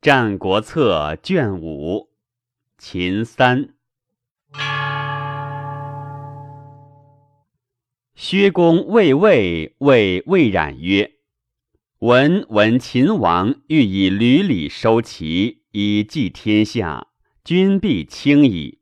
[0.00, 2.10] 战国策》卷五，
[2.78, 3.74] 秦三。
[8.14, 11.14] 薛公魏魏谓魏冉曰
[11.98, 17.08] ：“闻闻秦王欲以吕礼收齐，以济天下，
[17.42, 18.78] 君必轻矣。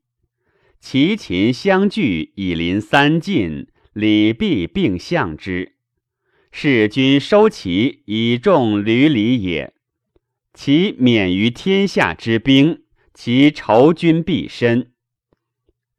[0.79, 5.77] 齐秦相聚，以临三晋，礼必并相之。
[6.51, 9.73] 是君收齐，以重吕礼也。”
[10.57, 12.81] 其免于天下之兵，
[13.13, 14.91] 其仇君必深。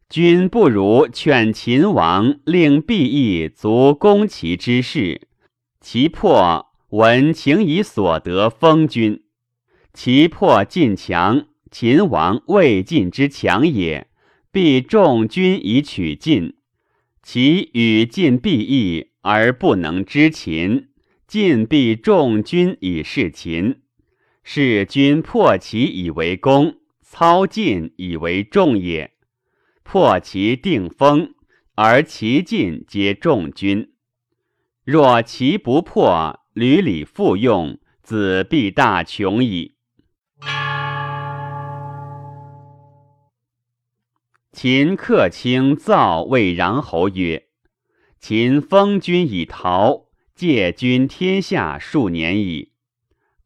[0.08, 5.28] 君不如劝秦王令毕义足攻其之事，
[5.80, 9.22] 其破闻请以所得封君。
[9.94, 14.08] 其破晋强，秦王未尽之强也，
[14.50, 16.56] 必重君以取晋。
[17.22, 20.88] 其与晋必义而不能知秦，
[21.28, 23.82] 晋必重君以事秦。
[24.50, 29.12] 是君破其以为功，操尽以为重也。
[29.82, 31.34] 破其定封，
[31.74, 33.92] 而其尽皆重君。
[34.84, 39.74] 若其不破，屡礼复用，子必大穷矣。
[44.50, 47.48] 秦客卿造谓穰侯曰
[48.18, 52.72] ：“秦封君以陶，借君天下数年矣。”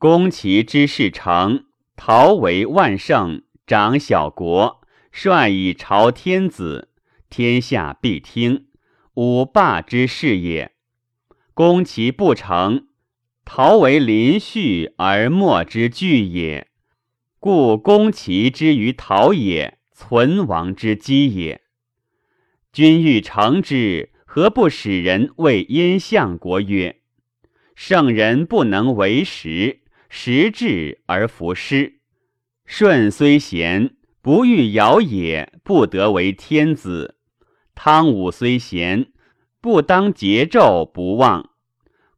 [0.03, 4.81] 攻其之事成，陶为万乘，长小国，
[5.13, 6.89] 率以朝天子，
[7.31, 8.67] 天下必听。
[9.15, 10.73] 吾霸之事也。
[11.55, 12.89] 攻其不成，
[13.45, 16.67] 陶为临续而莫之惧也。
[17.39, 21.61] 故攻其之于陶也，存亡之机也。
[22.73, 26.97] 君欲成之，何不使人谓燕相国曰
[27.77, 29.79] ：“圣人不能为时。”
[30.15, 32.01] 时至而弗失，
[32.67, 37.15] 舜虽贤，不欲尧也，不得为天子；
[37.75, 39.07] 汤武虽贤，
[39.63, 41.53] 不当桀纣不忘。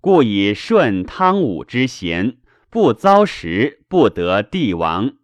[0.00, 5.14] 故以舜、汤武之贤，不遭时，不得帝王，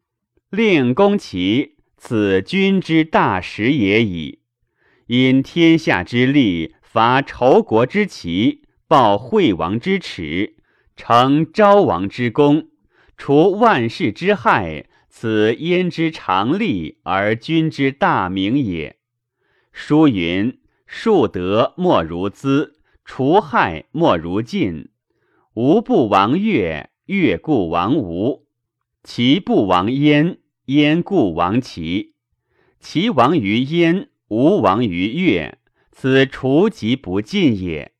[0.48, 4.42] 令公其此君之大实也矣。
[5.08, 10.54] 因天下之利，伐仇国之旗，报惠王之耻。
[10.96, 12.68] 成昭王之功，
[13.22, 18.96] 除万世之害，此焉之常利而君之大名也。
[19.72, 20.58] 书云
[20.88, 24.88] ：“树德莫如资，除害莫如尽。
[25.52, 28.46] 吾不亡越，越故亡吴；
[29.04, 32.14] 其不亡燕，燕故亡齐。
[32.80, 35.58] 齐亡于燕，吴亡于越，
[35.92, 37.92] 此除疾不尽也。”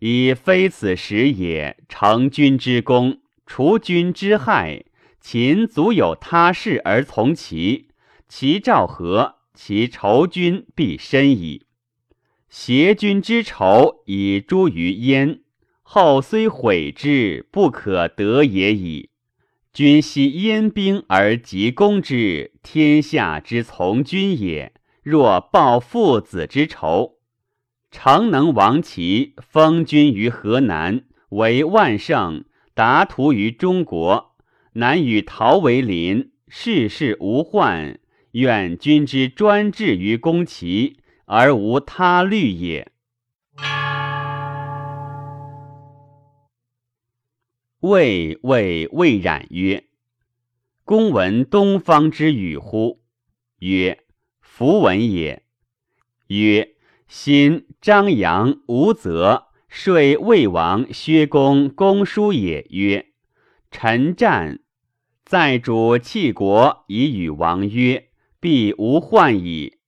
[0.00, 4.84] 以非此时也，成君之功，除君之害。
[5.20, 7.88] 秦足有他事而从齐，
[8.28, 11.66] 其兆和，其仇君必深矣。
[12.48, 15.40] 挟君之仇以诛于燕，
[15.82, 19.10] 后虽悔之，不可得也矣。
[19.72, 24.72] 君悉燕兵而急攻之，天下之从君也。
[25.02, 27.16] 若报父子之仇。
[27.90, 32.44] 常能亡齐，封君于河南，为万乘，
[32.78, 34.36] 达图于中国。
[34.74, 37.98] 南与陶为邻，世事无患。
[38.30, 42.92] 愿君之专制于攻齐，而无他虑也。
[47.80, 49.86] 魏魏魏冉曰
[50.86, 53.02] ：“公闻东方之语乎？”
[53.58, 54.04] 曰
[54.40, 55.42] ：“弗闻也。”
[56.28, 56.76] 曰。
[57.08, 63.06] 心张扬无泽说魏王薛公公叔也曰
[63.70, 64.60] ：“臣战
[65.24, 68.08] 在主弃国以与王曰：
[68.40, 69.78] 必无患矣。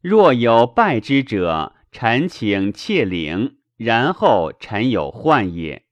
[0.00, 5.82] 若有败之者，臣请窃领，然后臣有患也。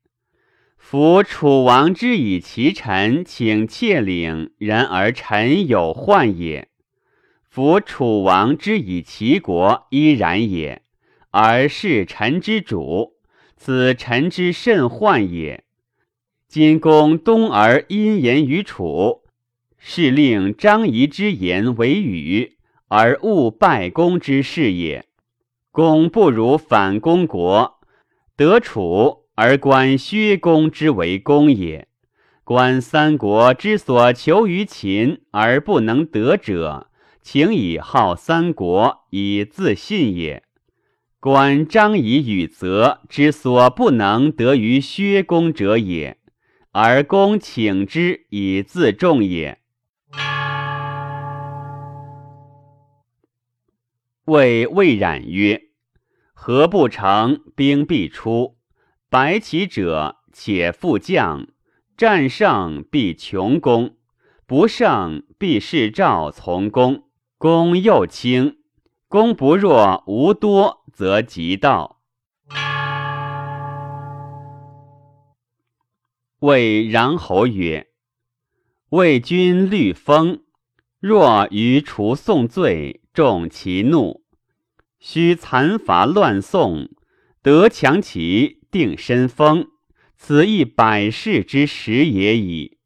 [0.76, 6.68] 夫楚王之以其臣请窃领，然而臣有患也。”
[7.48, 10.82] 夫楚王之以其国依然也，
[11.30, 13.11] 而是臣之主，
[13.64, 15.62] 此臣之甚患也。
[16.48, 19.22] 今公东而因言于楚，
[19.78, 22.56] 是令张仪之言为语，
[22.88, 25.04] 而误败公之事也。
[25.70, 27.78] 公不如反攻国，
[28.36, 31.86] 得楚而观薛公之为公也。
[32.42, 36.88] 观三国之所求于秦而不能得者。
[37.22, 40.42] 请以好三国以自信也。
[41.22, 46.18] 观张仪与泽之所不能得于薛公者也，
[46.72, 49.60] 而公请之以自重也。
[54.24, 55.68] 谓魏冉曰
[56.34, 57.40] ：“何不成？
[57.54, 58.56] 兵必出，
[59.08, 61.46] 白起者且复将，
[61.96, 63.94] 战胜必穷功，
[64.44, 67.04] 不胜必是赵从攻。
[67.38, 68.56] 攻又轻，
[69.06, 72.02] 攻不若无多，则即道。”
[76.40, 77.88] 谓穰侯曰
[78.90, 80.42] ：“魏君虑风，
[80.98, 84.24] 若于除宋罪，重其怒，
[84.98, 86.88] 须残伐乱宋，
[87.42, 89.68] 得强其定身封，
[90.16, 92.78] 此亦百世之时也已。”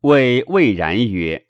[0.00, 1.46] 谓魏然曰：“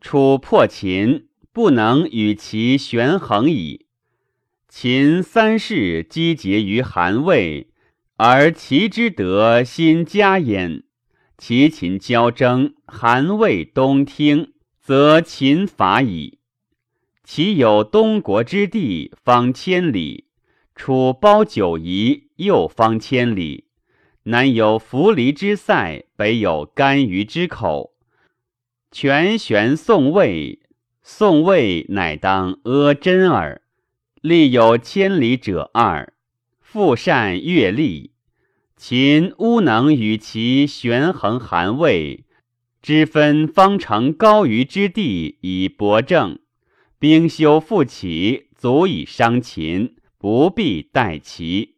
[0.00, 3.86] 楚破秦，不能与其悬衡矣。”
[4.68, 7.70] 秦三世积结于韩魏，
[8.16, 10.84] 而齐之德心加焉。
[11.36, 16.38] 齐秦交争，韩魏东听，则秦伐矣。
[17.24, 20.26] 齐有东国之地，方千里；
[20.76, 23.64] 楚包九夷，又方千里。
[24.24, 27.94] 南有扶犁之塞，北有干鱼之口。
[28.92, 30.59] 全玄宋魏，
[31.12, 33.60] 宋魏乃当阿真耳。
[34.22, 36.14] 力有千里者二，
[36.60, 38.12] 复善阅历。
[38.76, 42.24] 秦乌能与其悬衡韩魏，
[42.80, 46.38] 之分方成高于之地以博政，
[47.00, 51.74] 兵修复起，足以伤秦，不必待齐。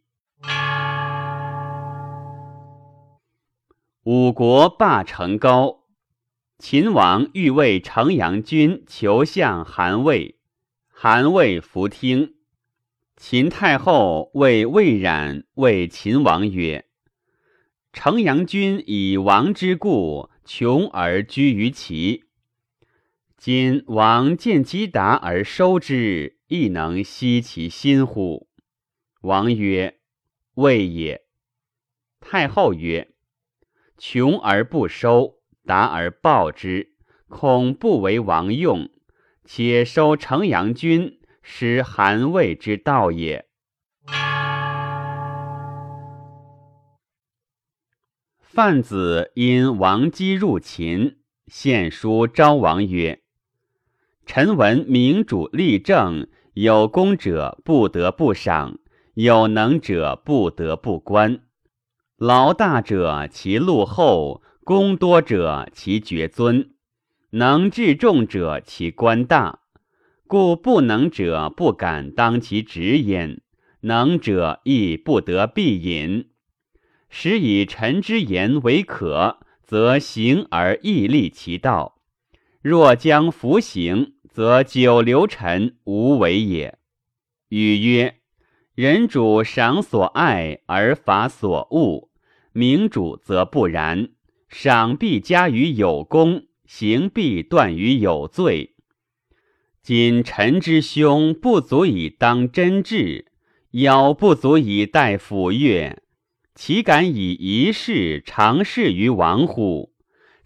[4.04, 5.81] 五国霸成高，
[6.64, 10.38] 秦王欲为城阳君求相韩魏。
[10.86, 12.36] 韩魏弗听。
[13.16, 16.86] 秦太后谓魏冉谓秦王曰
[17.92, 22.26] ：“城阳君以王之故，穷而居于齐。
[23.36, 28.46] 今王见其达而收之，亦能息其心乎？”
[29.22, 29.98] 王曰
[30.54, 31.22] ：“未也。”
[32.22, 33.12] 太后曰
[33.98, 36.92] ：“穷而不收，达而报之，
[37.28, 38.88] 恐不为王用。”
[39.44, 43.46] 且收城阳君，使韩魏之道也。
[48.38, 51.16] 范子因王姬入秦，
[51.48, 53.20] 献书昭王曰
[54.24, 58.78] ：“臣闻明主立政，有功者不得不赏，
[59.14, 61.40] 有能者不得不观。
[62.16, 66.70] 劳大者其禄厚，功多者其爵尊。”
[67.34, 69.60] 能治众者，其官大；
[70.26, 73.40] 故不能者不敢当其职焉，
[73.80, 76.28] 能者亦不得必隐。
[77.08, 81.94] 使以臣之言为可，则行而亦立其道；
[82.60, 86.78] 若将服行，则久留臣无为也。
[87.48, 88.16] 语曰：
[88.74, 92.10] 人主赏所爱而罚所恶，
[92.52, 94.10] 明主则不然，
[94.52, 96.44] 赏必加于有功。
[96.64, 98.76] 行必断于有罪。
[99.82, 103.26] 今臣之兄不足以当真治，
[103.72, 106.02] 妖不足以待抚乐，
[106.54, 109.92] 岂敢以一事长事于王乎？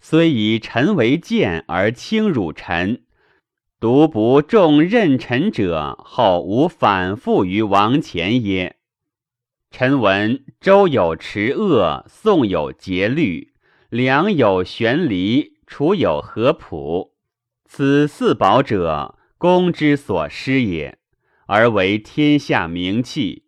[0.01, 3.03] 虽以臣为鉴而轻辱臣，
[3.79, 8.75] 独不重任臣者，后无反复于王前耶？
[9.71, 13.53] 臣闻周有持恶，宋有节律，
[13.89, 15.57] 梁有玄离。
[15.67, 17.11] 楚有合朴，
[17.65, 20.97] 此四宝者，公之所失也，
[21.45, 23.43] 而为天下名器。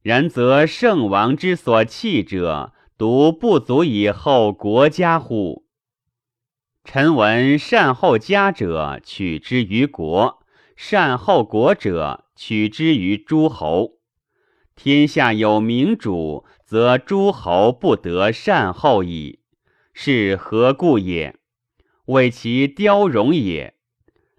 [0.00, 5.66] 然则圣王之所弃者，独不足以后国家乎？
[6.82, 10.38] 臣闻善后家者，取之于国；
[10.74, 13.98] 善后国者，取之于诸侯。
[14.74, 19.39] 天下有明主，则诸侯不得善后矣。
[20.02, 21.36] 是何故也？
[22.06, 23.74] 为其雕容也。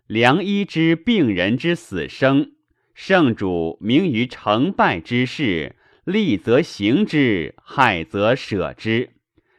[0.08, 2.54] 良医之病人之死生，
[2.96, 9.12] 圣主明于成败之事，利则行之，害则舍之，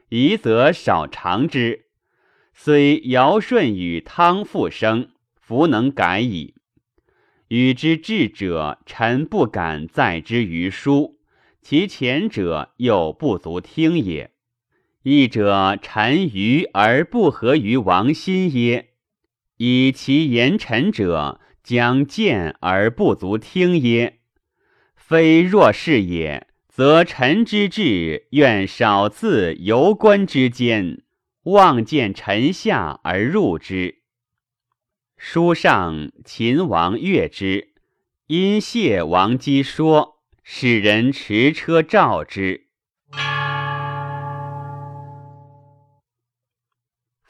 [0.08, 1.84] 宜则少尝之。
[2.52, 5.08] 虽尧舜与汤复生，
[5.40, 6.56] 弗能改矣。
[7.46, 11.20] 与之智者，臣不敢载之于书；
[11.60, 14.32] 其前者，又不足听也。
[15.02, 18.90] 义者臣愚而不合于王心耶？
[19.56, 24.20] 以其言臣者将见而不足听耶？
[24.94, 31.02] 非若是也，则臣之志愿少自游官之间，
[31.44, 34.02] 望见臣下而入之。
[35.16, 37.72] 书上秦王悦之，
[38.28, 42.68] 因谢王姬说，使人持车召之。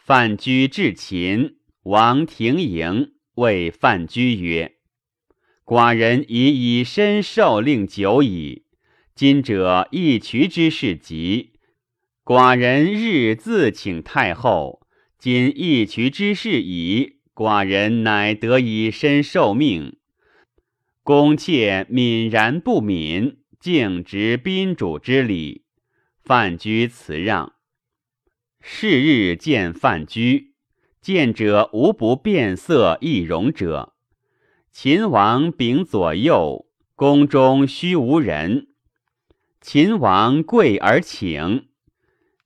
[0.04, 4.74] 范雎至秦，王庭迎，谓范雎曰
[5.64, 6.48] ：“寡人已
[6.80, 8.64] 以身受令久矣，
[9.14, 11.52] 今者一渠之事急，
[12.24, 14.84] 寡人日自请太后。
[15.20, 19.96] 今一渠之事已。”寡人乃得以身受命，
[21.04, 25.62] 公妾泯然不敏，敬执宾主之礼。
[26.24, 27.54] 范雎辞让。
[28.64, 30.52] 是日见范雎，
[31.00, 33.94] 见者无不变色易容者。
[34.70, 38.68] 秦王秉左右，宫中须无人。
[39.60, 41.66] 秦王贵而请，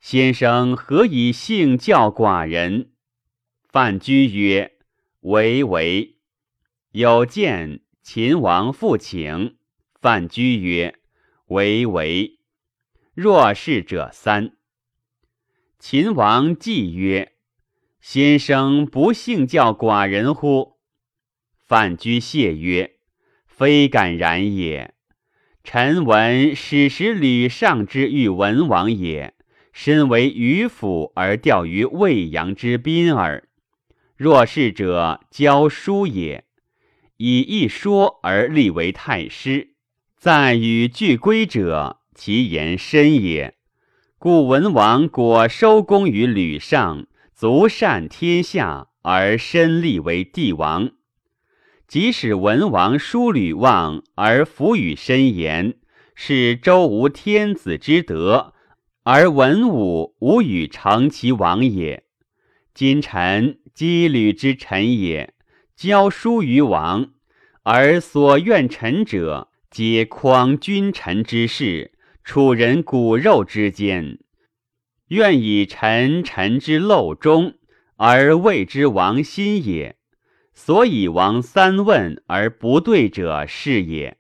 [0.00, 2.92] 先生何以幸教寡人？
[3.68, 4.73] 范雎曰。
[5.20, 6.18] 为为
[6.92, 9.56] 有见秦王复请
[10.00, 11.00] 范雎曰
[11.46, 12.38] ：“为为
[13.12, 14.55] 若是者三。”
[15.88, 17.35] 秦王既曰
[18.02, 20.78] ：“先生不幸教寡人乎？”
[21.64, 22.97] 范雎谢曰
[23.47, 24.95] ：“非敢然也。
[25.62, 29.35] 臣闻史时吕尚之欲文王也，
[29.73, 33.49] 身为虞府而钓于未阳之滨耳。”
[34.19, 36.47] 若是者，教书也；
[37.16, 39.76] 以一说而立为太师，
[40.16, 43.55] 在与俱归者，其言深也。
[44.18, 50.90] 故文王果收功于吕尚，足善天下，而身立为帝王。
[51.87, 55.75] 即使文王疏吕望而弗与深言，
[56.14, 58.54] 是周无天子之德，
[59.02, 62.04] 而文武无与成其王也。
[62.73, 63.58] 今臣。
[63.76, 65.35] 羁旅之臣也，
[65.76, 67.11] 教书于王，
[67.62, 71.92] 而所愿臣者，皆匡君臣之事，
[72.26, 74.18] 楚人骨肉之间。
[75.11, 77.54] 愿以臣臣之陋中，
[77.95, 79.97] 而谓之王心也。
[80.52, 84.16] 所以王三问而不对者是也。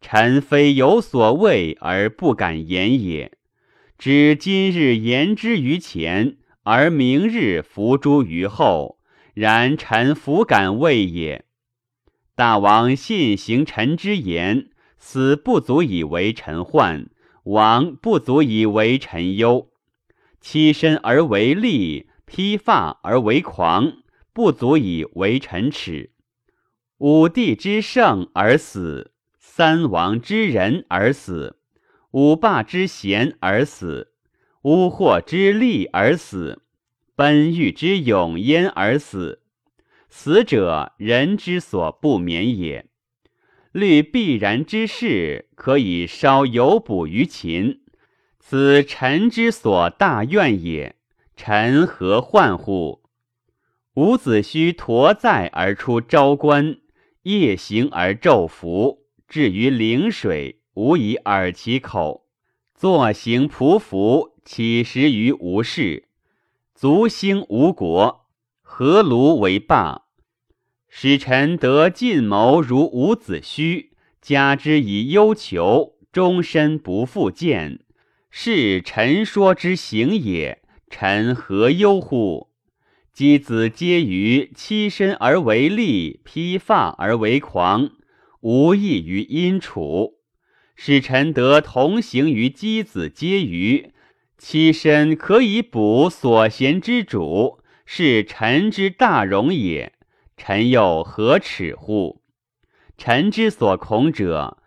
[0.00, 3.38] 臣非有所谓而不敢言也，
[3.96, 6.38] 知今日言之于前。
[6.64, 8.98] 而明日伏诛于后，
[9.32, 11.44] 然臣弗敢畏也。
[12.34, 14.70] 大王信行臣之言，
[15.08, 17.08] 死不足以为臣患，
[17.44, 19.70] 亡不足以为臣忧。
[20.40, 23.98] 欺身而为利，披发而为狂，
[24.32, 26.10] 不足以为臣耻。
[26.98, 31.60] 五帝之圣而死，三王之人而死，
[32.10, 34.12] 五霸之贤而死。
[34.62, 36.62] 巫祸之利而死，
[37.14, 39.40] 奔欲之勇焉而死。
[40.08, 42.88] 死者人之所不免也。
[43.76, 47.82] 虑必然之事，可以稍有补于秦。
[48.40, 50.96] 此臣之所大愿也。
[51.36, 53.02] 臣何患乎？
[53.94, 56.78] 伍子胥驮载而出昭关，
[57.24, 62.26] 夜行而昼伏，至于陵水，无以耳其口，
[62.74, 64.32] 坐行匍匐。
[64.46, 66.04] 起食于吴氏，
[66.72, 68.26] 足兴吴国，
[68.62, 70.05] 何卢为霸。
[70.88, 73.88] 使臣得进谋如伍子胥，
[74.22, 77.80] 加之以忧求，终身不复见，
[78.30, 80.62] 是臣说之行也。
[80.88, 82.48] 臣何忧乎？
[83.14, 87.90] 箕子皆于欺身而为利，披发而为狂，
[88.40, 90.14] 无异于殷楚。
[90.76, 93.92] 使臣得同行于箕子皆于。
[94.38, 99.94] 其身可以补所贤之主，是臣之大荣也。
[100.36, 102.22] 臣又何耻乎？
[102.98, 104.58] 臣之所恐者，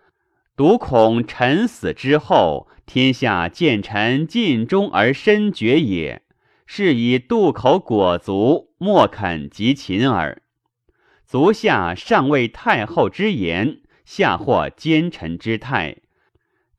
[0.55, 6.23] 独恐臣死之后，天下见臣尽忠而身绝也。
[6.65, 10.43] 是以渡口裹足，莫肯及秦耳。
[11.25, 15.97] 足下上谓太后之言，下或奸臣之态。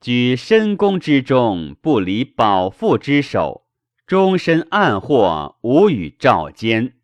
[0.01, 3.67] 举深宫之中，不离保父之手；
[4.07, 6.95] 终身暗祸，无与召奸。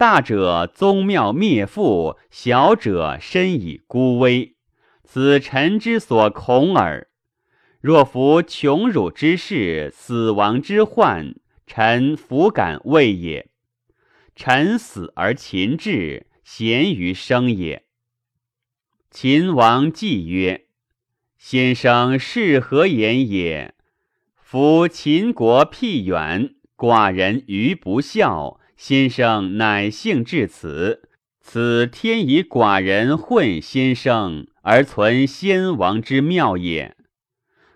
[0.00, 4.56] 大者宗庙灭父，小者身以孤危。
[5.04, 7.08] 此臣之所恐耳。
[7.82, 11.34] 若服穷辱之事，死亡之患，
[11.66, 13.50] 臣弗敢畏也。
[14.34, 17.84] 臣死而秦至，贤于生也。
[19.10, 20.64] 秦王既曰。
[21.36, 23.74] 先生是何言也？
[24.34, 31.02] 夫秦国僻远，寡人愚不孝，先生乃幸至此。
[31.38, 36.96] 此天以寡人混先生，而存先王之妙也。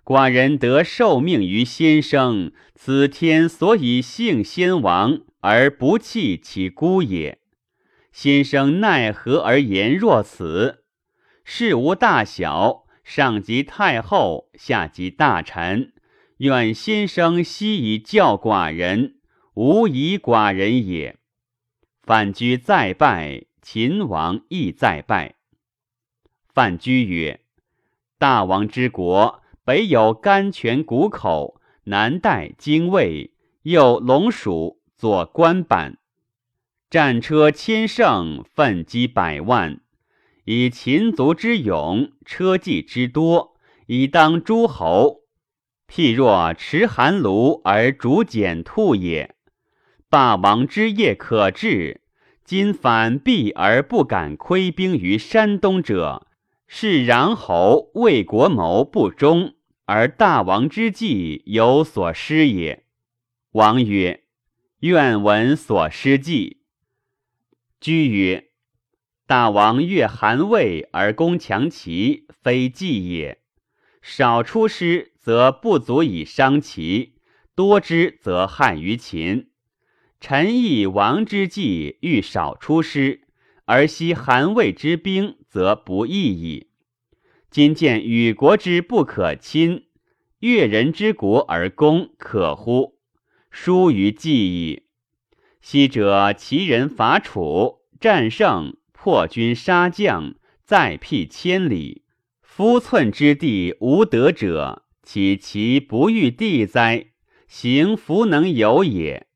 [0.02, 7.38] 寡人得受命于先生，此天所以幸先王而不弃其孤也。
[8.11, 10.84] 先生奈何而言若此？
[11.44, 15.92] 事无大小，上及太后，下及大臣，
[16.38, 19.13] 愿先生悉以教寡人，
[19.54, 21.18] 无以寡人也。
[22.02, 25.37] 范雎再拜，秦王亦再拜。
[26.52, 27.40] 范雎曰
[28.18, 33.32] ：“大王之国。”北有甘泉谷口，南带精卫，
[33.62, 35.96] 右龙蜀，左关板，
[36.90, 39.80] 战车千乘，奋击百万。
[40.44, 43.56] 以秦族之勇，车骑之多，
[43.87, 45.23] 以当诸侯。
[45.88, 49.33] 譬若持寒炉而逐简兔也。
[50.14, 52.00] 霸王之业可治，
[52.44, 56.28] 今反避而不敢窥兵于山东者。
[56.68, 59.54] 是穰侯为国谋不忠，
[59.87, 62.85] 而大王之计有所失也。
[63.54, 64.23] 王曰
[64.78, 66.59] ：“愿闻所失计。”
[67.83, 68.50] 居曰
[69.26, 73.40] ：“大王越韩魏而攻强齐，非计也。
[74.00, 77.14] 少出师，则不足以伤齐；
[77.56, 79.49] 多之，则害于秦。
[80.26, 83.25] 臣亦王之计，欲少出师。”
[83.66, 86.69] 而惜韩魏之兵，则不义矣。
[87.50, 89.85] 今见与国之不可亲，
[90.38, 92.95] 越人之国而攻，可乎？
[93.50, 94.85] 疏于计矣。
[95.61, 102.04] 昔者齐人伐楚，战胜，破军杀将，再辟千里，
[102.40, 107.09] 夫寸之地无得者，岂其不欲地哉？
[107.47, 109.26] 行弗能有也。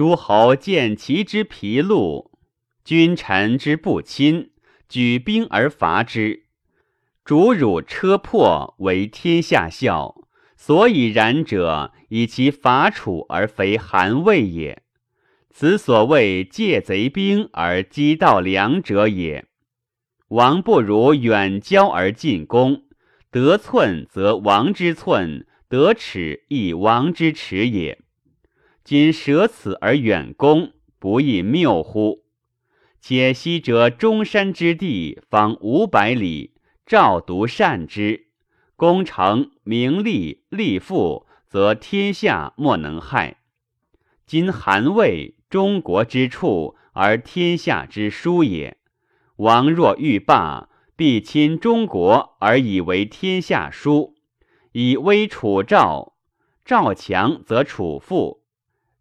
[0.00, 2.30] 诸侯见其之疲露。
[2.82, 4.50] 君臣之不亲，
[4.88, 6.46] 举兵而伐之，
[7.22, 10.14] 主辱车破，为天下笑。
[10.56, 14.82] 所以然者，以其伐楚而肥韩魏也。
[15.50, 19.48] 此所谓借贼兵而击盗粮者也。
[20.28, 22.84] 王不如远交而进攻，
[23.30, 27.98] 得寸则王之寸，得尺亦王之尺也。
[28.90, 32.24] 今舍此而远攻，不亦谬乎？
[33.00, 38.26] 且昔者中山之地，方五百里，赵独善之，
[38.74, 43.36] 攻成名利利富，则天下莫能害。
[44.26, 48.76] 今韩魏中国之处，而天下之殊也。
[49.36, 54.16] 王若欲霸，必亲中国而以为天下殊，
[54.72, 56.14] 以威楚赵。
[56.64, 58.39] 赵强则楚富，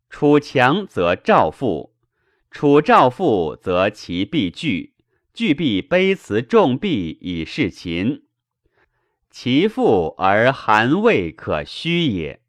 [0.09, 1.95] 楚强则赵富。
[2.51, 4.93] 楚赵富，则其必惧；
[5.33, 8.23] 惧必卑辞重币以示秦。
[9.29, 12.41] 其富而韩魏可虚也。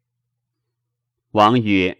[1.33, 1.99] 王曰：“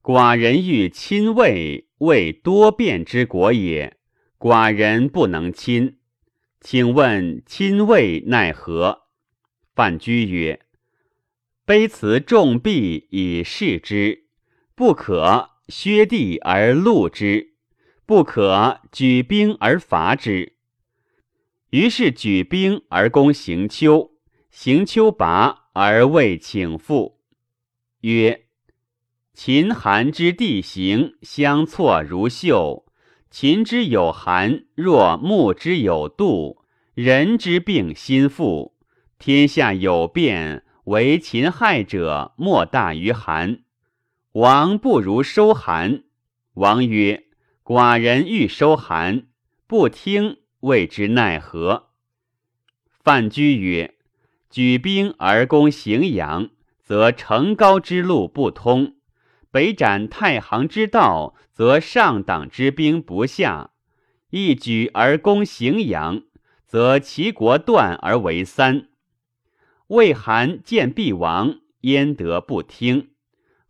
[0.00, 3.98] 寡人欲亲魏，魏多变之国也，
[4.38, 5.98] 寡人不能亲。
[6.60, 9.08] 请问亲魏奈何？”
[9.74, 10.60] 范雎曰
[11.66, 14.23] ：“卑辞重币以示之，
[14.74, 17.54] 不可。”削地而戮之，
[18.04, 20.56] 不可举兵而伐之。
[21.70, 24.10] 于是举兵而攻行丘，
[24.50, 27.22] 行丘拔而未请复。
[28.02, 28.44] 曰：
[29.32, 32.84] 秦韩之地形相错如绣，
[33.30, 36.58] 秦之有韩，若木之有杜，
[36.92, 38.76] 人之病心腹，
[39.18, 43.63] 天下有变，为秦害者莫大于韩。
[44.34, 46.02] 王不如收韩。
[46.54, 47.26] 王曰
[47.62, 49.28] ：“寡人欲收韩，
[49.68, 51.90] 不听，谓之奈何？”
[52.90, 53.94] 范雎曰
[54.50, 56.50] ：“举兵而攻荥阳，
[56.82, 58.96] 则成高之路不通；
[59.52, 63.70] 北斩太行之道，则上党之兵不下。
[64.30, 66.24] 一举而攻荥阳，
[66.66, 68.88] 则齐国断而为三。
[69.86, 73.10] 魏韩见必亡，焉得不听？”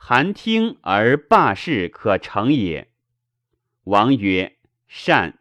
[0.07, 2.91] 韩听而罢事可成也。
[3.85, 5.39] 王曰：“善。”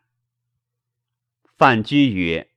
[1.57, 2.49] 范雎曰：“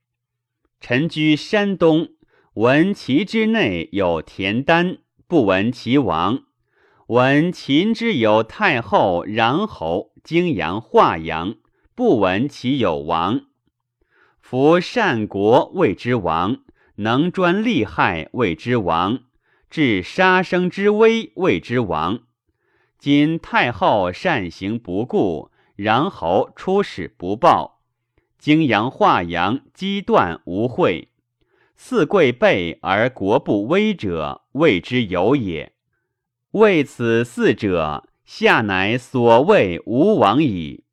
[0.81, 2.11] 臣居山东，
[2.55, 6.45] 闻齐之内有田丹，不闻其王；
[7.09, 11.57] 闻秦之有太后、穰侯、泾阳、华阳，
[11.97, 13.47] 不闻其有王。
[14.38, 16.59] 夫善国谓之王，
[16.99, 19.25] 能专利害，谓之王；
[19.69, 22.21] 至杀生之危，谓之亡。
[22.99, 27.83] 今太后善行不顾，穰侯出使不报，
[28.39, 31.11] 荆阳、华阳积断无惠。
[31.75, 35.73] 四贵备而国不危者，谓之有也。
[36.53, 40.85] 为此四者，下乃所谓无王矣。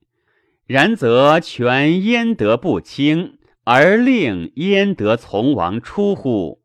[0.66, 6.62] 然则权焉得不清，而令焉得从王出乎？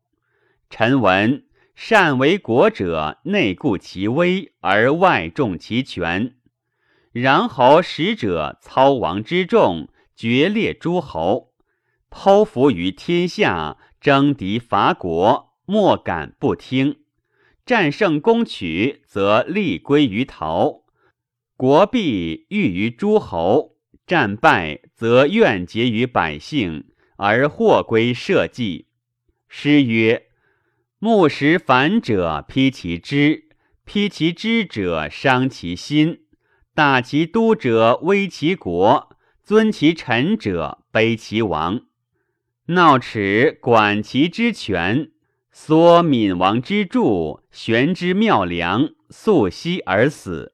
[0.69, 1.45] 臣闻
[1.81, 6.35] 善为国者，内固其威，而外重其权。
[7.13, 11.53] 然侯使者操王之众，决裂诸侯，
[12.11, 13.77] 剖腹于天下。
[14.01, 16.95] 征敌伐国，莫敢不听；
[17.65, 20.83] 战胜攻取，则利归于陶；
[21.55, 28.87] 国必欲于诸侯；战败，则怨结于百姓，而祸归社稷。
[29.47, 30.27] 诗曰
[31.01, 33.45] ：“木石反者，披其枝；
[33.85, 36.17] 披其枝者，伤其心；
[36.75, 39.07] 大其都者，危其国；
[39.41, 41.83] 尊其臣者，卑其王。”
[42.67, 45.11] 闹齿管其之权，
[45.53, 50.53] 缩闵王之柱，悬之妙梁，素息而死。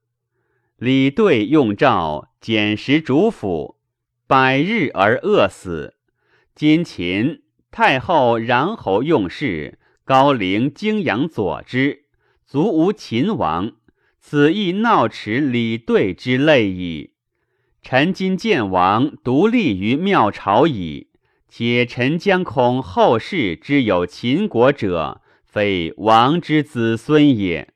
[0.78, 3.78] 李兑用诏，减食主府，
[4.28, 5.96] 百日而饿死。
[6.54, 12.04] 今秦太后、穰侯用事，高陵、泾阳佐之，
[12.46, 13.72] 卒无秦王。
[14.20, 17.14] 此亦闹齿李对之类矣。
[17.82, 21.10] 臣今见王独立于庙朝矣。
[21.50, 27.70] 且臣将恐后世之有秦国者，非王之子孙也。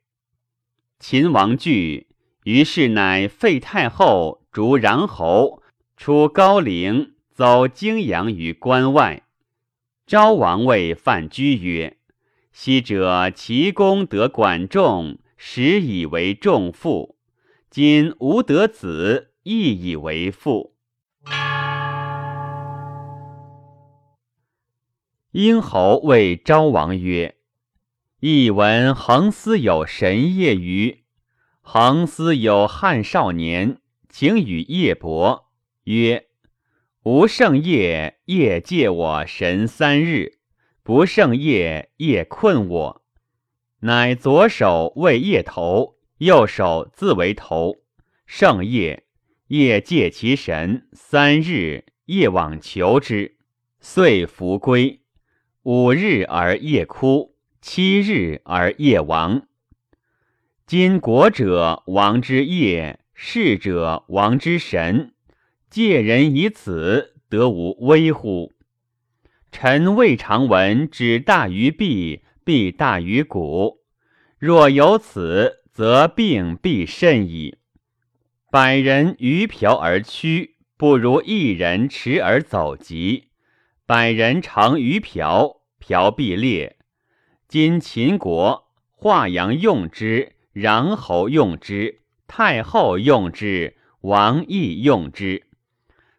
[0.99, 2.09] 秦王惧，
[2.43, 5.63] 于是乃废太后，逐穰侯，
[5.95, 9.23] 出高陵，走泾阳于关外。
[10.05, 11.95] 昭王谓范雎曰
[12.61, 17.15] ：“昔者齐公得管仲，始以为仲父；
[17.69, 20.75] 今吾得子，亦以为父。”
[25.31, 27.37] 殷侯谓昭王曰
[28.19, 31.05] ：“译闻恒思有神业于
[31.61, 33.77] 恒思有汉少年，
[34.09, 35.45] 请与夜伯
[35.85, 36.25] 曰
[37.03, 40.38] ：‘吾胜夜，夜借我神三日；
[40.89, 43.03] 不胜夜，夜困我。’
[43.81, 47.75] 乃左手为夜头，右手自为头。
[48.25, 49.03] 胜夜，
[49.49, 53.35] 夜借其神三日，夜往求之，
[53.79, 55.01] 遂弗归。”
[55.61, 59.43] 五日而夜哭，七日而夜亡。
[60.65, 65.13] 今国者王之业，士者王之神。
[65.69, 68.53] 借人以此，得无危乎？
[69.51, 73.79] 臣未尝闻指大于臂，臂大于骨。
[74.37, 77.57] 若有此，则病必甚矣。
[78.51, 83.29] 百人鱼瓢而屈，不如一人持而走疾。
[83.85, 86.77] 百人乘鱼瓢，瓢必裂。
[87.47, 95.47] 今秦国华阳用之，穰侯用之，太后用之，王亦用之。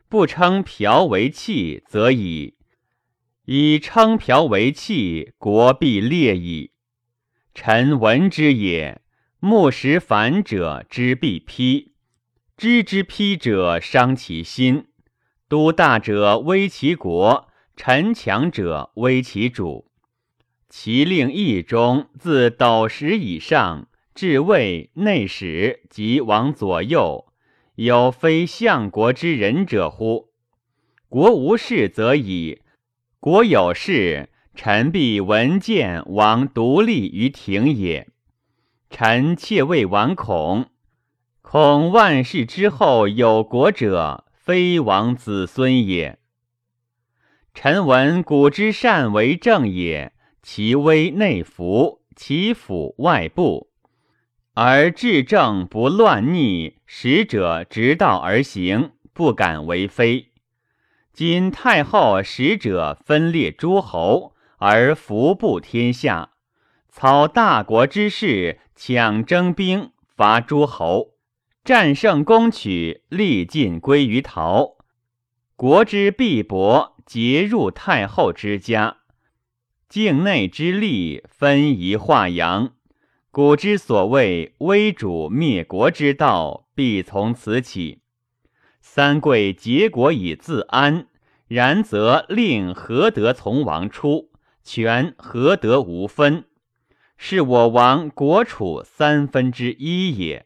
[0.09, 2.55] 不称瓢为器，则已；
[3.53, 6.71] 以称瓢为器，国必裂矣。
[7.53, 9.01] 臣闻之也。
[9.41, 11.91] 木石反者，之必批；
[12.57, 14.87] 知之批者，伤其心。
[15.49, 17.49] 都大者，危其国。
[17.75, 19.91] 臣强者危其主，
[20.69, 27.33] 其令义中自斗石以上，至魏内史及王左右，
[27.75, 30.29] 有非相国之人者乎？
[31.09, 32.61] 国无事则已，
[33.23, 38.09] 国有事，臣必闻见王独立于庭也。
[38.89, 40.71] 臣妾为王恐，
[41.43, 46.19] 恐万世之后有国者，非王子孙也。
[47.53, 53.69] 臣闻古之善为政也，其威内服，其辅外部，
[54.55, 60.30] 而治政不乱逆，使者直道而行，不敢为非。
[61.13, 66.31] 今太后使者分裂诸侯，而服布天下，
[66.89, 71.15] 操大国之事，抢征兵，伐诸侯，
[71.65, 74.77] 战胜攻取，力尽归于陶，
[75.57, 76.97] 国之必薄。
[77.07, 78.99] 结入太后之家，
[79.89, 82.75] 境内之利分宜化阳。
[83.33, 88.00] 古之所谓威主灭国之道，必从此起。
[88.93, 91.07] 三贵结国以自安，
[91.47, 94.33] 然则令何得从王出？
[94.65, 96.47] 权何得无分？
[97.17, 100.45] 是我王国储三分之一也。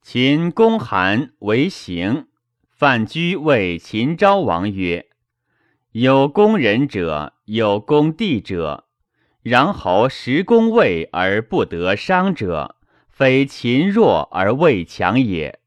[0.00, 2.28] 秦公韩为行，
[2.70, 5.06] 范雎谓秦昭王曰
[5.90, 8.84] ：“有攻人者，有攻地者。
[9.42, 12.76] 然侯食公位而不得伤者，
[13.12, 15.60] 非秦弱而魏强也。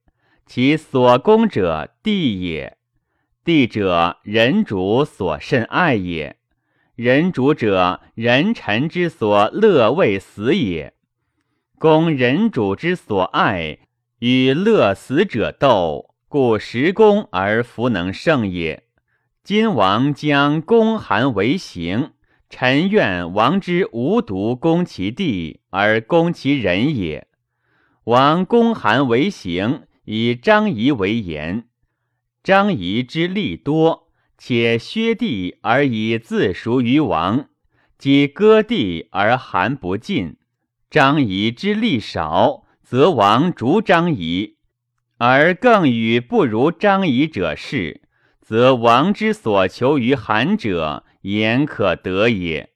[0.45, 2.77] 其所攻者，地也。
[3.45, 6.35] 地者，人主所甚爱也。
[6.95, 10.93] 人主者，人臣之所乐为死也。
[11.79, 13.79] 攻人主之所爱。”
[14.19, 18.85] 与乐死者斗，故时攻而弗能胜也。
[19.43, 22.13] 今王将攻韩为行，
[22.49, 27.27] 臣愿王之无独攻其地而攻其人也。
[28.05, 31.65] 王公韩为行，以张仪为言。
[32.43, 37.49] 张仪之力多，且削地而以自赎于王，
[37.97, 40.37] 即割地而韩不进。
[40.89, 42.63] 张仪之力少。
[42.85, 44.57] 则王逐张仪，
[45.17, 48.03] 而更与不如张仪者事，
[48.39, 52.74] 则王之所求于韩者，言可得也。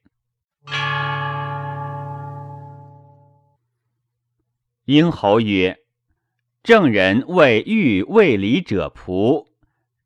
[4.90, 5.78] 殷侯曰
[6.64, 9.46] ：“郑人谓豫未礼者仆，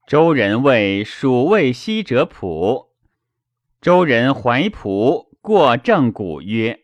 [0.07, 2.89] 周人谓蜀未息者仆。
[3.81, 6.81] 周人怀仆过郑谷曰：‘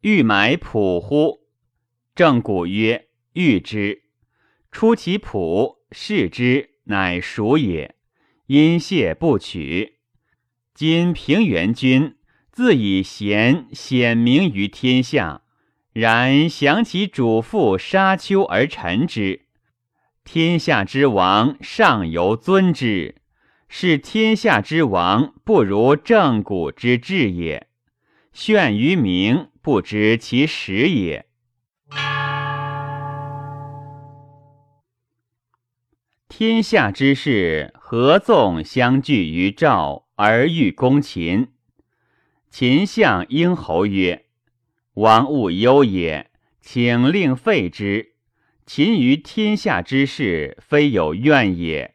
[0.00, 1.40] 欲买仆乎？’”
[2.16, 4.04] 郑谷曰：“欲之。”
[4.72, 7.96] 出其仆，视之，乃蜀也。
[8.46, 9.98] 因谢不取。
[10.72, 12.16] 今平原君
[12.50, 15.39] 自以贤显明于天下，
[15.92, 19.46] 然降其主父沙丘而臣之。
[20.24, 23.16] 天下之王尚犹尊之，
[23.68, 27.66] 是天下之王不如郑古之志也。
[28.32, 31.26] 炫于名，不知其实也。
[36.28, 41.48] 天下之事，合纵相聚于赵而欲攻秦。
[42.48, 44.26] 秦相殷侯曰
[45.00, 48.12] ：“王勿忧也，请令废之。
[48.66, 51.94] 秦于天下之事，非有怨也。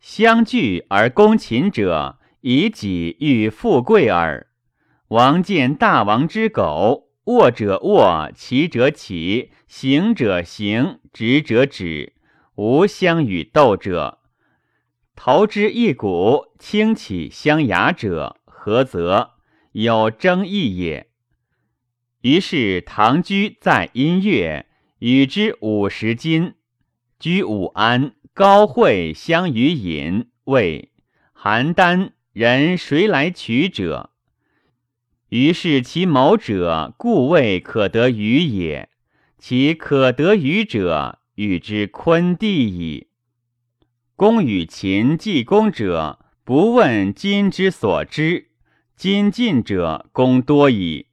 [0.00, 4.48] 相聚而攻秦者，以己欲富贵耳。
[5.08, 12.12] 王见大王之狗，卧者卧，骑者起，行者行，直者止。”
[12.56, 14.18] 无相与斗者，
[15.16, 19.30] 投之一鼓，轻起相牙者，何则？
[19.72, 21.09] 有争议也。
[22.22, 24.66] 于是唐居在音乐，
[24.98, 26.54] 与之五十金。
[27.18, 30.90] 居武安、高会相与饮，谓
[31.34, 34.10] 邯郸人谁来取者？
[35.28, 38.88] 于是其谋者，故未可得与也。
[39.38, 41.18] 其可得与者。
[41.36, 43.06] 与之昆地矣。
[44.14, 48.48] 公与秦济公者，不问今之所知；
[48.94, 51.06] 今进者，公多矣。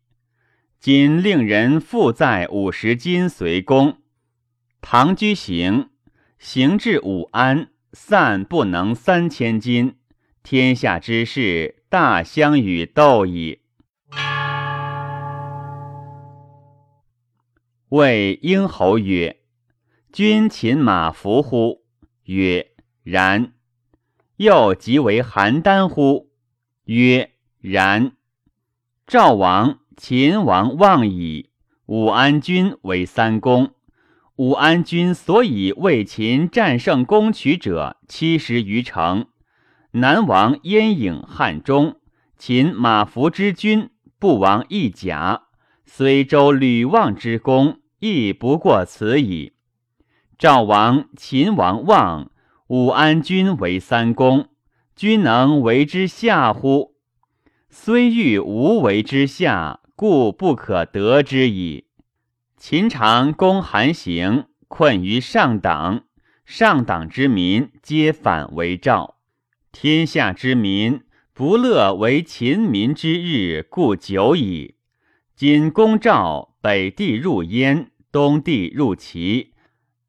[0.79, 3.97] 今令人负载五十金随公。
[4.79, 5.89] 唐居行，
[6.37, 9.97] 行至武安，散不能三千金。
[10.43, 13.61] 天下之事，大相与斗矣。
[17.89, 19.41] 谓婴侯曰。
[20.13, 21.83] 君秦马服乎？
[22.23, 22.71] 曰：
[23.03, 23.53] 然。
[24.37, 26.29] 又即为邯郸乎？
[26.85, 28.13] 曰：然。
[29.05, 31.49] 赵王、秦王望矣。
[31.87, 33.71] 武安君为三公。
[34.35, 39.25] 武安君所以为秦战胜攻取者七十余城。
[39.91, 41.95] 南王燕郢汉中，
[42.37, 45.45] 秦马服之君不亡一甲。
[45.83, 49.53] 虽周吕望之功，亦不过此矣。
[50.37, 52.29] 赵王、秦王望
[52.67, 54.49] 武安君为三公，
[54.95, 56.93] 君能为之下乎？
[57.71, 61.85] 虽欲无为之下，故不可得之矣。
[62.55, 66.03] 秦常攻韩行，困于上党，
[66.45, 69.15] 上党之民皆反为赵。
[69.71, 71.01] 天下之民
[71.33, 74.75] 不乐为秦民之日，故久矣。
[75.35, 79.53] 今攻赵，北地入燕，东地入齐。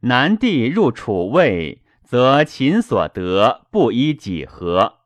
[0.00, 4.98] 南地入楚魏，则秦所得不依几何，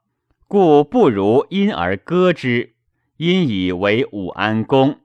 [0.49, 2.72] 故不如因而割之。
[3.25, 4.99] 因以为武安公。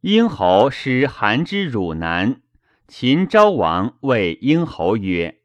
[0.00, 2.40] 殷侯失韩之汝南，
[2.86, 5.40] 秦昭王谓婴侯曰：“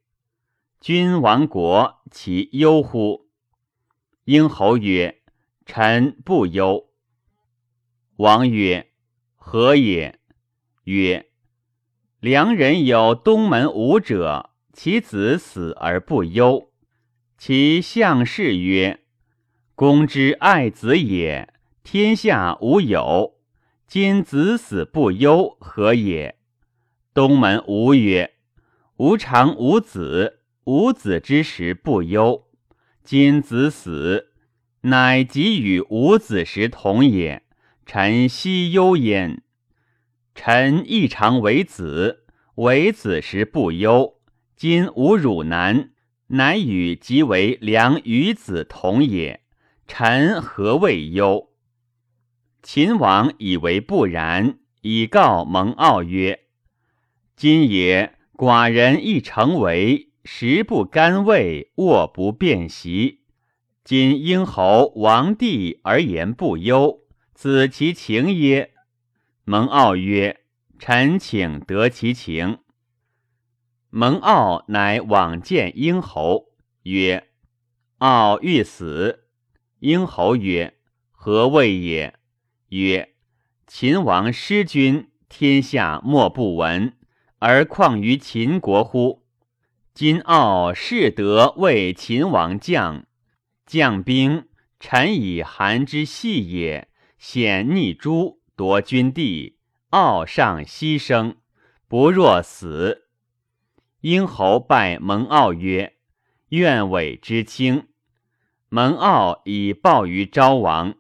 [0.80, 3.32] 君亡国，其忧乎？”
[4.26, 5.24] 婴侯曰
[5.66, 6.92] ：“臣不忧。”
[8.18, 8.92] 王曰
[9.36, 10.20] ：“何也？”
[10.86, 11.26] 曰
[12.22, 16.70] ：“良人有东门五者，其子死而不忧。
[17.38, 19.02] 其相士曰
[19.76, 23.36] ：‘公之爱子也，天下无有。
[23.88, 26.36] 今子死不忧，何也？’”
[27.13, 28.34] 东门吴曰
[28.97, 32.47] ：“吾常无子，无子之时不忧。
[33.04, 34.32] 今子死，
[34.82, 37.43] 乃即与无子时同也。
[37.86, 39.41] 臣奚忧焉？
[40.36, 44.15] 臣亦常为子，为子时不忧。
[44.56, 45.91] 今吾汝南，
[46.28, 49.42] 乃与即为良与子同也。
[49.88, 51.50] 臣何谓忧？”
[52.62, 56.42] 秦王以为不然，以告蒙骜曰。
[57.36, 63.22] 今也，寡人亦成为食不甘味，卧不便席。
[63.86, 68.74] 今婴侯王帝而言不忧，子其情耶？
[69.46, 70.42] 蒙骜曰
[70.78, 72.58] ：“臣请得其情。”
[73.89, 76.50] 蒙骜乃往见英侯，
[76.84, 77.28] 曰
[78.00, 79.28] ：“傲欲死。”
[79.80, 80.78] 英侯曰
[81.12, 82.19] ：“何谓也？”
[82.69, 83.13] 曰
[83.65, 86.93] ：“秦王失君，天下莫不闻。”
[87.39, 89.23] 而况于秦国乎？
[89.93, 93.06] 今傲士得为秦王将，
[93.65, 94.47] 将兵，
[94.80, 96.89] 臣以韩之细也。
[97.19, 99.58] 显逆诸，夺君地，
[99.89, 101.36] 傲上牺牲，
[101.88, 103.07] 不若死。
[104.10, 105.98] 殷侯拜蒙骜曰
[106.48, 107.89] ：“愿委之轻。”
[108.72, 110.96] 蒙骜以报于昭王。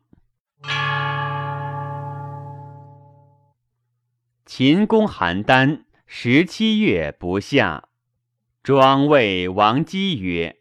[4.45, 5.83] 秦公邯郸。
[6.05, 7.87] 十七月不下，
[8.61, 10.57] 庄谓王姬曰：“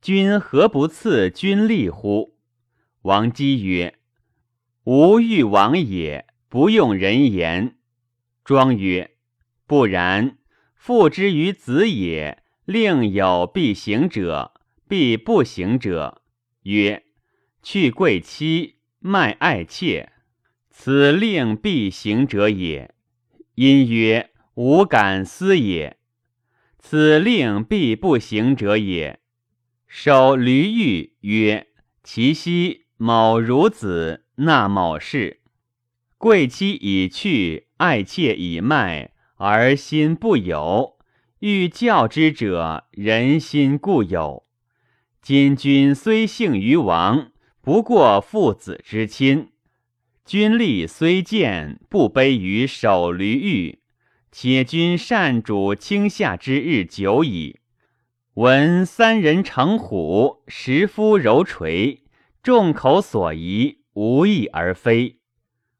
[0.00, 2.36] 君何不赐君立乎？”
[3.02, 3.98] 王姬曰
[4.86, 7.76] ：“吾欲王也，不用人言。”
[8.44, 9.16] 庄曰
[9.66, 10.35] ：“不然，
[10.86, 14.52] 父之于子也，令有必行者，
[14.86, 16.22] 必不行者。”
[16.62, 17.02] 曰
[17.60, 20.12] ：“去贵妻，卖爱妾，
[20.70, 22.94] 此令必行者也。”
[23.56, 24.30] 因曰。
[24.54, 25.98] 吾敢思也，
[26.78, 29.18] 此令必不行者也。
[29.88, 31.66] 守驴玉曰
[32.04, 35.40] ：“其息某孺子，纳某氏。
[36.16, 40.96] 贵妻已去，爱妾已卖，而心不有。
[41.38, 44.44] 欲教之者，人心固有。
[45.22, 49.50] 今君虽幸于王，不过父子之亲。
[50.24, 53.80] 君力虽贱，不卑于守驴玉。”
[54.32, 57.60] 且君善主倾下之日久矣。
[58.34, 62.02] 闻三人成虎，十夫柔垂，
[62.42, 65.20] 众口所疑，无益而非。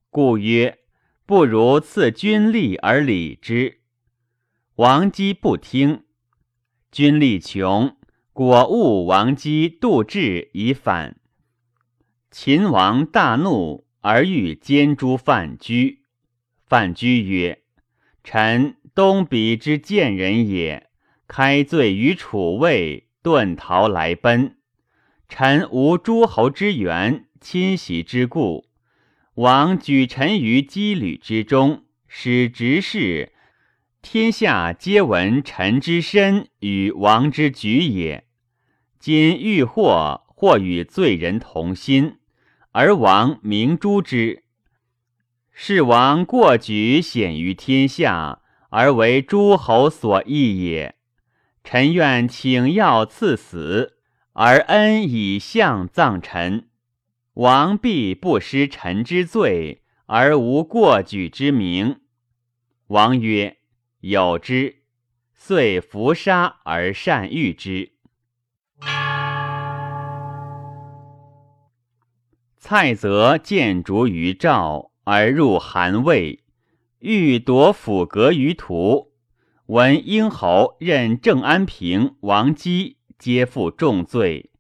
[0.09, 0.79] 故曰：
[1.27, 3.81] 不如赐君立而礼之。
[4.77, 6.05] 王姬不听。
[6.93, 7.97] 君立穷，
[8.33, 11.17] 果误王姬度志以反。
[12.31, 16.05] 秦王大怒，而欲监诛范雎。
[16.65, 17.65] 范雎曰。
[18.23, 20.91] 臣东鄙之贱人也，
[21.27, 24.59] 开罪于楚魏，遁逃来奔。
[25.29, 28.66] 臣无诸侯之源，亲袭之故。
[29.37, 33.35] 王举臣于羁旅之中，使执事，
[34.01, 38.25] 天下皆闻臣之身与王之举也。
[38.99, 42.17] 今欲祸，或与罪人同心，
[42.73, 44.45] 而王明诛之。
[45.53, 50.95] 是王过举显于天下，而为诸侯所议也。
[51.63, 53.99] 臣愿请药赐死，
[54.33, 56.66] 而恩以相葬臣。
[57.37, 62.01] 王必不失臣之罪，而无过举之名。
[62.89, 63.59] 王曰
[64.01, 64.83] ：“有之。”
[65.33, 67.93] 遂伏杀而善遇之。
[72.57, 74.91] 蔡泽见逐于赵。
[75.09, 76.43] 而入韩魏，
[76.99, 79.13] 欲夺府阁于途。
[79.67, 84.51] 闻殷侯任郑安平、王姬，皆负重罪。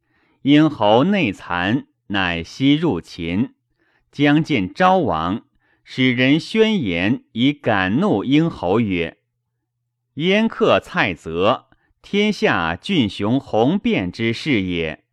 [0.42, 3.54] 殷侯内残，乃西入秦，
[4.10, 5.44] 将见昭王，
[5.84, 9.18] 使人宣言以感怒殷侯曰
[10.14, 11.66] ：“燕客蔡泽，
[12.02, 15.04] 天下俊雄宏辩之士也。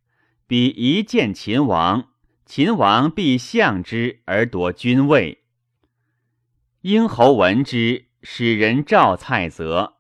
[0.47, 2.09] 彼一见秦王。”
[2.45, 5.43] 秦王必相之而夺君位。
[6.81, 9.95] 殷侯闻之，使人召蔡泽。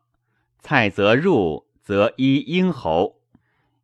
[0.59, 3.21] 蔡泽入，则依殷侯。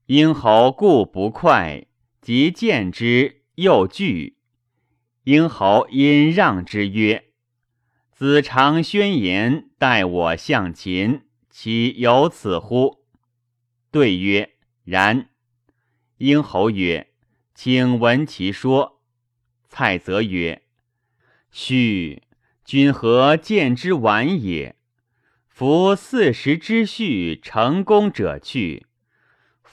[0.05, 1.87] 殷侯故不快，
[2.21, 4.37] 即见之，又惧。
[5.23, 7.25] 英侯因让之曰
[8.11, 13.05] ：“子常宣言，待我向秦，其有此乎？”
[13.91, 15.29] 对曰：“然。”
[16.17, 17.11] 英侯曰
[17.55, 19.01] ：“请闻其说。”
[19.69, 20.63] 蔡泽曰
[21.51, 22.23] ：“须，
[22.65, 24.75] 君何见之晚也？
[25.47, 28.87] 夫四时之序，成功者去。”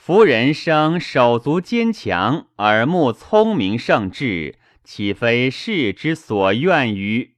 [0.07, 7.35] 夫人生手足坚强，耳目聪明胜智，岂非世之所愿于？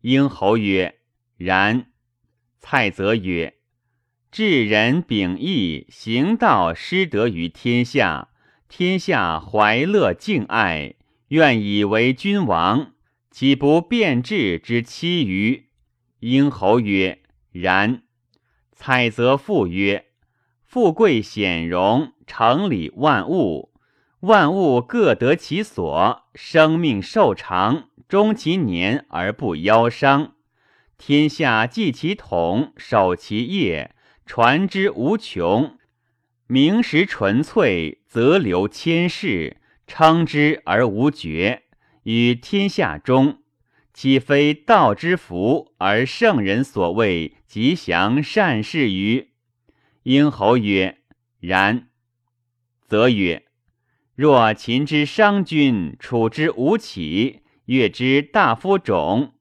[0.00, 0.94] 殷侯曰
[1.36, 1.88] ：“然。”
[2.58, 3.56] 蔡泽曰
[4.32, 8.30] ：“治人秉义，行道失德于天下，
[8.66, 10.94] 天下怀乐敬爱，
[11.28, 12.94] 愿以为君王，
[13.30, 15.66] 岂不变质之期于？”
[16.20, 17.20] 殷侯曰
[17.52, 18.04] ：“然。”
[18.72, 20.06] 蔡泽复曰。
[20.70, 23.72] 富贵显荣，成理万物，
[24.20, 30.34] 万物各得其所，生命寿长，终其年而不夭伤。
[30.96, 35.76] 天下继其统，守其业，传之无穷。
[36.46, 39.56] 名实纯粹，则流千世，
[39.88, 41.64] 称之而无绝。
[42.04, 43.38] 与天下中，
[43.92, 49.29] 岂非道之福而圣人所谓吉祥善事于？
[50.10, 50.98] 殷侯曰
[51.38, 51.86] ：“然。”
[52.84, 53.46] 则曰
[54.16, 59.34] ：“若秦之商君，楚之吴起，越之大夫种，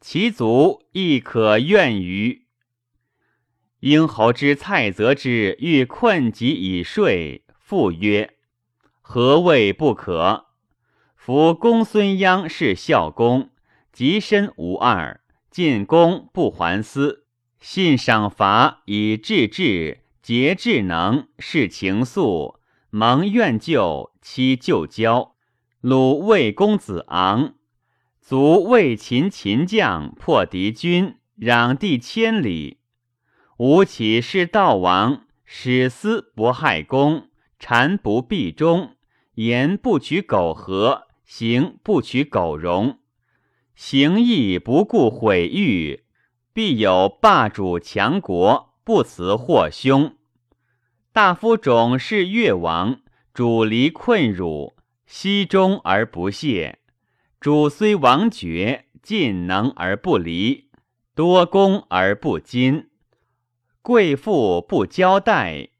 [0.00, 2.48] 其族亦可怨于。”
[3.78, 8.34] 殷侯之蔡泽之欲困己以睡，复曰
[9.00, 10.46] ：“何谓不可？
[11.14, 13.50] 夫公孙鞅是孝公，
[13.92, 17.26] 极身无二，进公不还私。”
[17.60, 22.56] 信赏罚以治治，节智能，事情愫，
[22.90, 25.34] 蒙怨旧，妻旧交。
[25.80, 27.54] 鲁魏公子昂，
[28.20, 32.80] 卒魏秦秦将，破敌军，攘地千里。
[33.56, 38.96] 吴起是道王，使私不害公，谗不避忠，
[39.36, 42.98] 言不取苟合，行不取苟容，
[43.74, 46.04] 行义不顾毁誉。
[46.52, 50.17] 必有霸主强国，不辞祸凶。
[51.18, 53.00] 大夫种是越王，
[53.34, 56.78] 主离困辱，西忠而不懈。
[57.40, 60.70] 主虽王爵，尽能而不离，
[61.16, 62.86] 多功而不矜。
[63.82, 65.70] 贵妇不交代。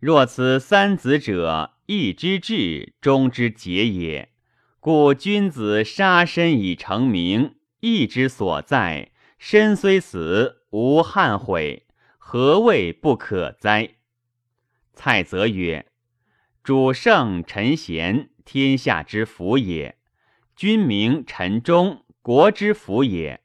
[0.00, 4.30] 若此三子者，义之至，忠之节也。
[4.80, 9.10] 故君子杀身以成名，义之所在。
[9.36, 11.86] 身虽死，无憾悔，
[12.16, 13.95] 何谓不可哉？
[14.96, 15.86] 蔡泽曰
[16.64, 19.94] ：“主圣臣贤，天下之福也；
[20.56, 23.38] 君明臣忠，国之福也；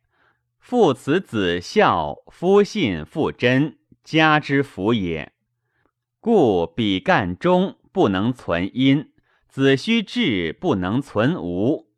[0.59, 5.33] 父慈子孝，夫信妇贞，家之福也。
[6.19, 9.09] 故比干忠，不能存阴；
[9.47, 11.91] 子虚智，不能存无。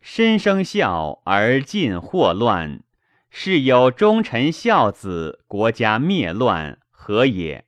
[0.00, 2.84] 身生孝而尽祸乱。”
[3.32, 7.64] 是有忠臣孝子，国家灭乱，何也？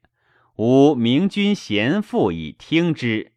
[0.56, 3.32] 吾明君贤父以听之，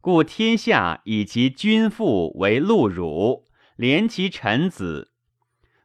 [0.00, 3.44] 故天下以其君父为戮辱，
[3.76, 5.12] 怜其臣子。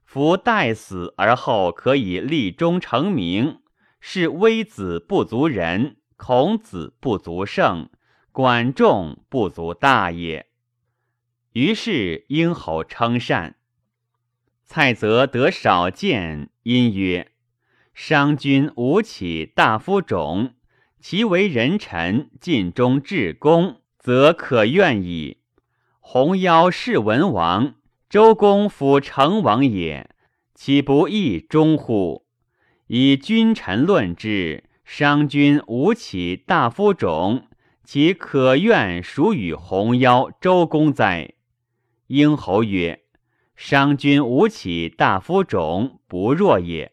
[0.05, 3.59] 夫待死而后可以立忠成名，
[3.99, 7.89] 是微子不足仁，孔子不足圣，
[8.31, 10.47] 管仲不足大也。
[11.51, 13.57] 于是应侯称善。
[14.65, 17.31] 蔡泽得少见，因曰
[17.93, 20.53] ：“商君吴起大夫种，
[20.99, 25.37] 其为人臣，尽忠至公，则可愿矣。
[25.99, 27.75] 鸿夭是文王，
[28.09, 30.09] 周公辅成王也，
[30.55, 32.25] 岂不亦忠乎？
[32.87, 37.47] 以君臣论之，商君吴起大夫种，
[37.83, 41.33] 其可愿孰与鸿夭、周公哉？”
[42.07, 43.01] 殷侯曰。
[43.55, 46.91] 商君吴起大夫种不弱也。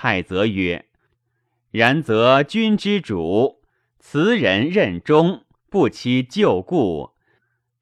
[0.00, 0.86] 蔡泽曰
[1.72, 3.62] ：“然则君之主，
[3.98, 7.10] 辞人任忠，不期旧故，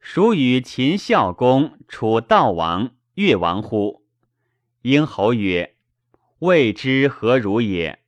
[0.01, 4.07] 孰与秦孝公、楚悼王、越王乎？”
[4.81, 5.75] 殷侯曰
[6.41, 7.99] ：“未之何如也？”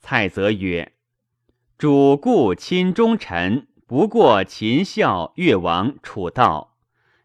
[0.00, 0.94] 蔡泽曰
[1.76, 6.68] ：“主故亲忠臣，不过秦孝、越王、楚悼。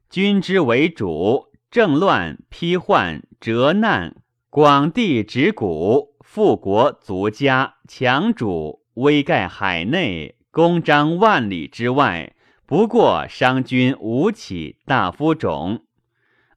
[0.10, 4.18] 君之为主。”政乱、批患、折难，
[4.54, 12.36] 广地执谷，富国足家，强主威盖海内，公张万里之外，
[12.66, 15.86] 不过商君吴起大夫种。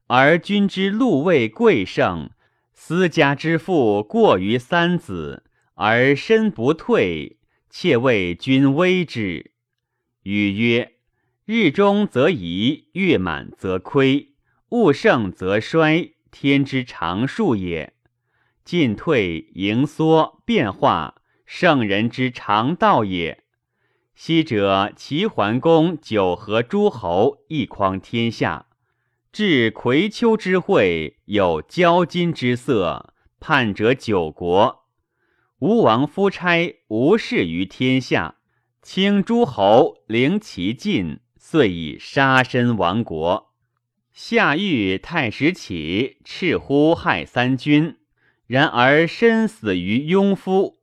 [0.07, 2.31] 而君之禄位贵盛，
[2.73, 7.37] 私家之富过于三子，而身不退，
[7.69, 9.53] 妾为君威之。
[10.23, 10.95] 语曰：
[11.45, 14.33] 日中则移，月满则亏，
[14.71, 17.93] 物盛则衰，天之常数也。
[18.65, 23.45] 进退盈缩变化，圣人之常道也。
[24.15, 28.65] 昔者齐桓公九合诸侯，一匡天下。
[29.31, 34.83] 至葵丘之会，有交金之色，叛者九国。
[35.59, 38.35] 吴王夫差无事于天下，
[38.81, 43.54] 轻诸侯，凌其尽，遂以杀身亡国。
[44.15, 47.97] 夏欲太史起，斥乎害三军，
[48.47, 50.77] 然而身死于庸夫，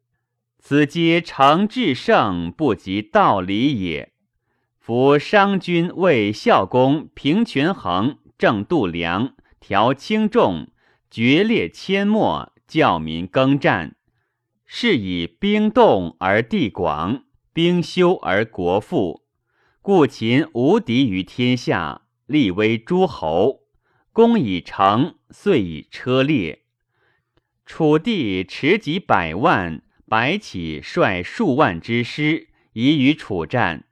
[0.58, 4.12] 此皆成至圣不及道理也。
[4.78, 8.18] 夫商君为孝公平权衡。
[8.36, 10.70] 正度量，调轻重，
[11.10, 13.96] 决裂阡陌，教民耕战。
[14.66, 17.24] 是以兵动而地广，
[17.54, 19.22] 兵休而国富。
[19.80, 22.01] 故秦无敌于天下，
[22.32, 23.60] 立威诸侯。
[24.12, 26.62] 功以成，遂以车裂。
[27.64, 33.84] 楚地持戟百万，白起率数万之师，以与楚战。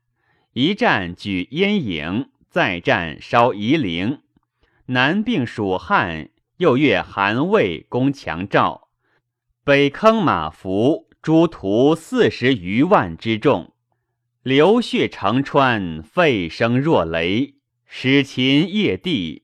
[0.52, 4.22] 一战举燕营，再战烧夷陵。
[4.86, 8.88] 南并蜀汉，又越韩魏，攻强赵，
[9.64, 13.72] 北坑马服，诸屠四十余万之众，
[14.42, 17.54] 流血成川，沸声若雷，
[17.92, 19.42] 使秦业地。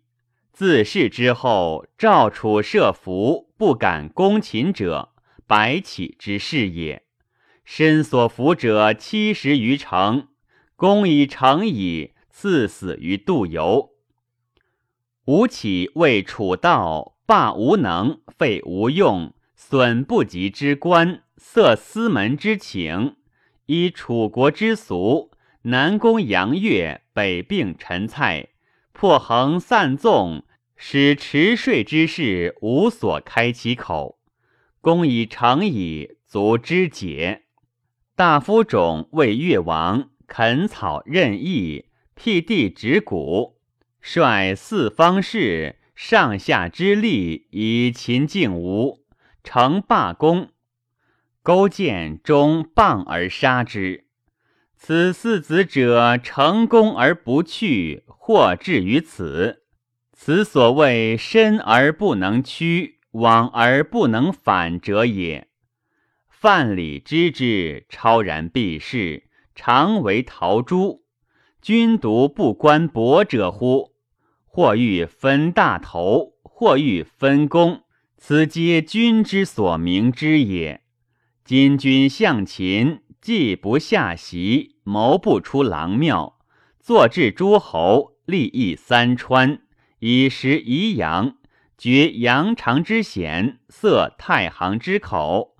[0.52, 5.12] 自是之后，赵楚设伏，不敢攻秦者，
[5.48, 7.02] 白起之事也。
[7.64, 10.28] 身所服者七十余城，
[10.76, 13.90] 攻以成矣，赐死于杜游。
[15.24, 23.16] 吴起为楚道，罢无能，废无用，损不及之官，塞司门之请，
[23.66, 25.32] 依楚国之俗，
[25.68, 28.50] 南攻杨越，北并陈蔡，
[28.92, 30.44] 破横散纵，
[30.76, 34.20] 使迟税之士无所开其口。
[34.80, 37.42] 公以成矣，足之解。
[38.14, 43.58] 大夫种为越王，垦草任邑，辟地植谷。
[44.00, 49.04] 率四方士上下之力以秦晋吴，
[49.42, 50.50] 成罢公。
[51.42, 54.05] 勾践终谤而杀之。
[54.78, 59.62] 此四子者成功而不去，或至于此。
[60.12, 65.48] 此所谓身而不能屈，往而不能反者也。
[66.28, 69.24] 范蠡知之，超然避世，
[69.54, 71.02] 常为陶朱。
[71.60, 73.94] 君独不观薄者乎？
[74.44, 77.82] 或欲分大头，或欲分功，
[78.16, 80.82] 此皆君之所明之也。
[81.44, 86.38] 今君向秦，既不下席，谋不出郎庙，
[86.78, 89.62] 坐置诸侯，利益三川，
[89.98, 91.36] 以食宜阳，
[91.76, 95.56] 绝阳长之险，塞太行之口，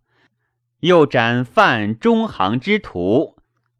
[0.79, 3.35] 又斩犯中行之徒，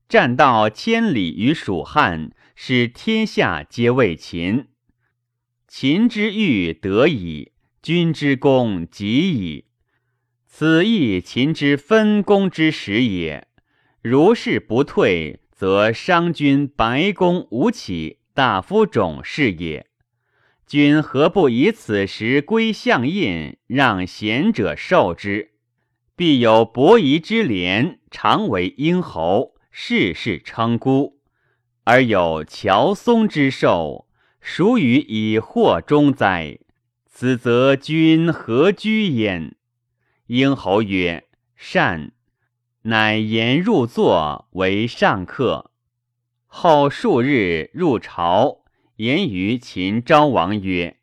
[0.09, 4.67] 战道千里于蜀汉，使天下皆畏秦。
[5.69, 9.67] 秦之欲得矣，君之功及矣。
[10.45, 13.47] 此亦秦之分功之时也。
[14.09, 19.89] 如是不退，则商君白公吴起大夫种是也。
[20.65, 25.55] 君何不以此时归相印，让贤者受之？
[26.15, 31.17] 必有伯夷之廉，常为殷侯，世世称孤；
[31.83, 34.07] 而有乔松之寿。
[34.41, 36.61] 孰与以祸中哉？
[37.07, 39.57] 此则君何居焉？
[40.29, 41.25] 婴侯曰
[41.57, 42.13] ：“善。”
[42.89, 45.73] 乃言入座为上客。
[46.47, 48.59] 后数日入朝，
[48.97, 50.99] 言于秦昭王曰：“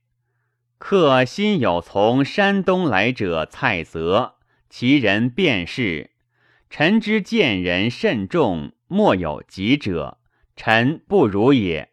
[0.79, 4.35] 客心有从山东来者，蔡泽，
[4.69, 6.11] 其人便是。
[6.69, 10.19] 臣之见人甚重，莫有疾者，
[10.55, 11.89] 臣不如也。”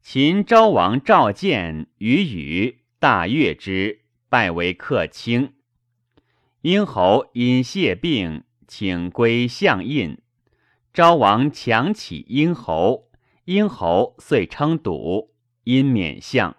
[0.00, 5.54] 秦昭王召见与语，大悦之，拜为客卿。
[6.62, 10.18] 殷侯因谢病，请归相印。
[10.92, 13.10] 昭王强起殷侯，
[13.46, 16.56] 殷侯遂称笃，因免相。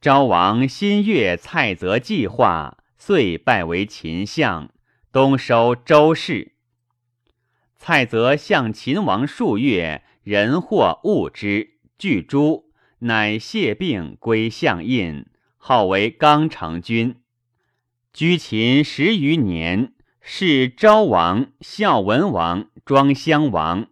[0.00, 4.70] 昭王新悦蔡泽计划，遂拜为秦相，
[5.10, 6.52] 东收周氏。
[7.76, 12.70] 蔡泽向秦王数月，人或物之，具诸，
[13.00, 15.26] 乃谢病归相印，
[15.56, 17.16] 号为刚成君。
[18.12, 19.93] 居秦十余年，
[20.26, 23.90] 是昭王、孝文王、庄襄王，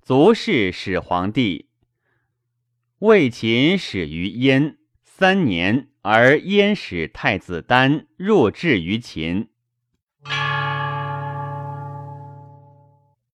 [0.00, 1.66] 卒是始皇帝。
[3.00, 9.48] 魏秦始于燕三年，而燕始太子丹入质于秦。